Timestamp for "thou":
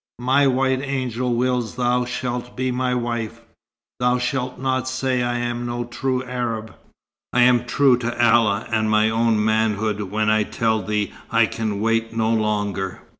1.83-2.05, 3.99-4.17